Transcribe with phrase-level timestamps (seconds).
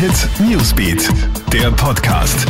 [0.00, 1.10] Hit Newsbeat,
[1.52, 2.46] der Podcast.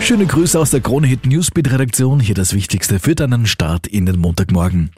[0.00, 2.18] Schöne Grüße aus der Krone Hit Newsbeat Redaktion.
[2.18, 4.90] Hier das Wichtigste für deinen Start in den Montagmorgen.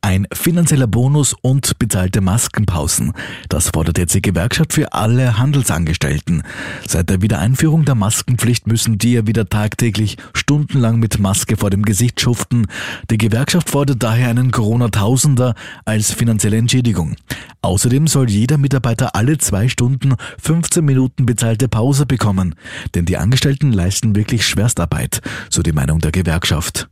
[0.00, 3.12] Ein finanzieller Bonus und bezahlte Maskenpausen.
[3.48, 6.44] Das fordert jetzt die Gewerkschaft für alle Handelsangestellten.
[6.86, 11.82] Seit der Wiedereinführung der Maskenpflicht müssen die ja wieder tagtäglich stundenlang mit Maske vor dem
[11.82, 12.68] Gesicht schuften.
[13.10, 15.54] Die Gewerkschaft fordert daher einen Corona-Tausender
[15.84, 17.16] als finanzielle Entschädigung.
[17.60, 22.54] Außerdem soll jeder Mitarbeiter alle zwei Stunden 15 Minuten bezahlte Pause bekommen.
[22.94, 26.88] Denn die Angestellten leisten wirklich Schwerstarbeit, so die Meinung der Gewerkschaft.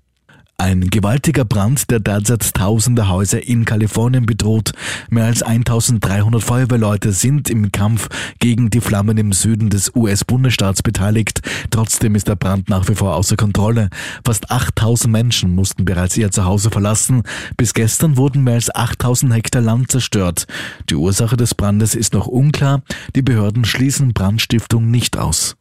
[0.66, 4.72] Ein gewaltiger Brand, der derzeit tausende Häuser in Kalifornien bedroht.
[5.10, 8.08] Mehr als 1300 Feuerwehrleute sind im Kampf
[8.40, 11.40] gegen die Flammen im Süden des US-Bundesstaats beteiligt.
[11.70, 13.90] Trotzdem ist der Brand nach wie vor außer Kontrolle.
[14.24, 17.22] Fast 8000 Menschen mussten bereits ihr Zuhause verlassen.
[17.56, 20.48] Bis gestern wurden mehr als 8000 Hektar Land zerstört.
[20.90, 22.82] Die Ursache des Brandes ist noch unklar.
[23.14, 25.54] Die Behörden schließen Brandstiftung nicht aus.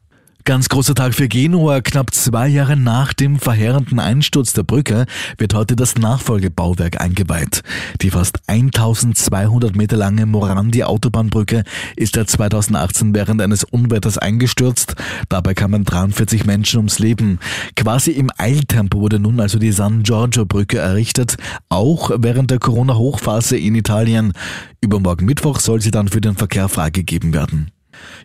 [0.47, 1.81] Ganz großer Tag für Genua.
[1.81, 5.07] Knapp zwei Jahre nach dem verheerenden Einsturz der Brücke
[5.39, 7.63] wird heute das Nachfolgebauwerk eingeweiht.
[8.03, 11.63] Die fast 1200 Meter lange Morandi-Autobahnbrücke
[11.95, 14.93] ist ja 2018 während eines Unwetters eingestürzt.
[15.29, 17.39] Dabei kamen 43 Menschen ums Leben.
[17.75, 21.37] Quasi im Eiltempo wurde nun also die San Giorgio-Brücke errichtet,
[21.69, 24.31] auch während der Corona-Hochphase in Italien.
[24.79, 27.71] Übermorgen Mittwoch soll sie dann für den Verkehr freigegeben werden.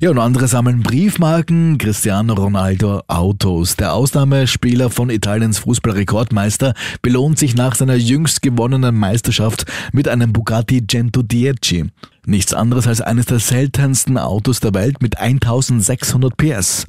[0.00, 1.76] Ja, und andere sammeln Briefmarken.
[1.76, 3.76] Cristiano Ronaldo Autos.
[3.76, 10.82] Der Ausnahmespieler von Italiens Fußballrekordmeister belohnt sich nach seiner jüngst gewonnenen Meisterschaft mit einem Bugatti
[10.90, 11.92] 110.
[12.26, 16.84] Nichts anderes als eines der seltensten Autos der Welt mit 1600 PS.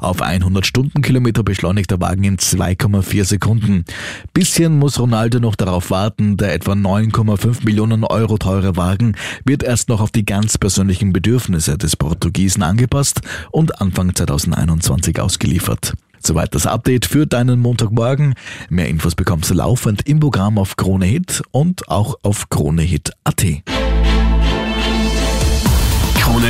[0.00, 3.84] Auf 100 Stundenkilometer beschleunigt der Wagen in 2,4 Sekunden.
[4.34, 9.88] Bisschen muss Ronaldo noch darauf warten, der etwa 9,5 Millionen Euro teure Wagen wird erst
[9.88, 15.94] noch auf die ganz persönlichen Bedürfnisse des Portugiesen angepasst und Anfang 2021 ausgeliefert.
[16.20, 18.34] Soweit das Update für deinen Montagmorgen.
[18.70, 23.73] Mehr Infos bekommst du laufend im Programm auf Krone Hit und auch auf KroneHit.at.